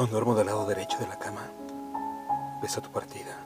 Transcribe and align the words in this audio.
Aún 0.00 0.08
duermo 0.08 0.34
del 0.34 0.46
lado 0.46 0.64
derecho 0.64 0.96
de 0.96 1.06
la 1.06 1.18
cama. 1.18 1.42
Ves 2.62 2.74
a 2.78 2.80
tu 2.80 2.88
partida. 2.88 3.36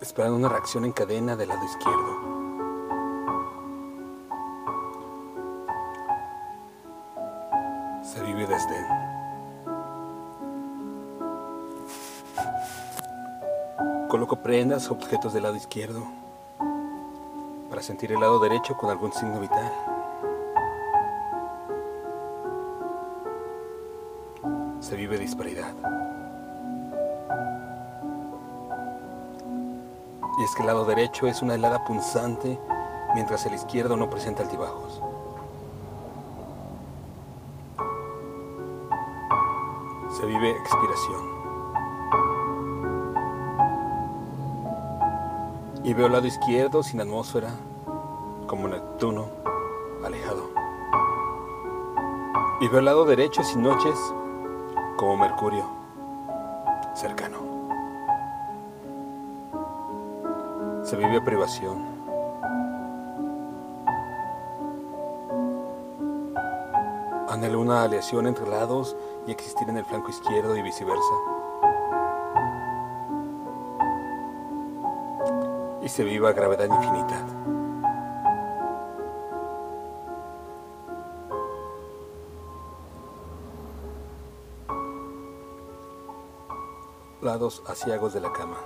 Esperando 0.00 0.38
una 0.38 0.48
reacción 0.48 0.86
en 0.86 0.92
cadena 0.92 1.36
del 1.36 1.50
lado 1.50 1.62
izquierdo. 1.66 2.16
Se 8.02 8.22
vive 8.22 8.46
desde 8.46 8.86
Coloco 14.08 14.36
prendas, 14.36 14.90
objetos 14.90 15.34
del 15.34 15.42
lado 15.42 15.56
izquierdo 15.56 16.06
para 17.68 17.82
sentir 17.82 18.12
el 18.12 18.20
lado 18.20 18.40
derecho 18.40 18.78
con 18.78 18.88
algún 18.88 19.12
signo 19.12 19.40
vital. 19.40 19.95
Se 24.86 24.94
vive 24.94 25.18
disparidad. 25.18 25.74
Y 30.38 30.44
es 30.44 30.54
que 30.54 30.60
el 30.60 30.68
lado 30.68 30.84
derecho 30.84 31.26
es 31.26 31.42
una 31.42 31.56
helada 31.56 31.84
punzante, 31.84 32.56
mientras 33.12 33.44
el 33.46 33.54
izquierdo 33.54 33.96
no 33.96 34.08
presenta 34.08 34.44
altibajos. 34.44 35.02
Se 40.20 40.24
vive 40.24 40.52
expiración. 40.52 41.36
Y 45.82 45.94
veo 45.94 46.06
el 46.06 46.12
lado 46.12 46.28
izquierdo 46.28 46.84
sin 46.84 47.00
atmósfera, 47.00 47.50
como 48.46 48.68
Neptuno, 48.68 49.26
alejado. 50.04 50.48
Y 52.60 52.68
veo 52.68 52.78
el 52.78 52.84
lado 52.84 53.04
derecho 53.04 53.42
sin 53.42 53.62
noches, 53.62 53.98
como 54.96 55.16
Mercurio, 55.16 55.64
cercano. 56.94 57.38
Se 60.84 60.96
vive 60.96 61.20
privación. 61.20 61.84
Anhelo 67.28 67.60
una 67.60 67.82
aleación 67.82 68.26
entre 68.26 68.48
lados 68.48 68.96
y 69.26 69.32
existir 69.32 69.68
en 69.68 69.76
el 69.76 69.84
flanco 69.84 70.10
izquierdo 70.10 70.56
y 70.56 70.62
viceversa. 70.62 71.14
Y 75.82 75.88
se 75.88 76.04
viva 76.04 76.32
gravedad 76.32 76.66
infinita. 76.66 77.35
Lados 87.26 87.60
asiagos 87.66 88.14
de 88.14 88.20
la 88.20 88.32
cama. 88.32 88.56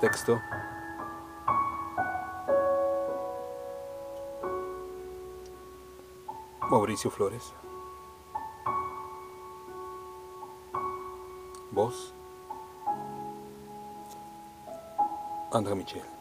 Texto. 0.00 0.40
Mauricio 6.68 7.12
Flores. 7.12 7.52
Voz. 11.70 12.12
André 15.52 15.76
Michel. 15.76 16.13